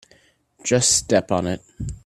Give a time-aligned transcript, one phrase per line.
[0.63, 1.61] Just step on it.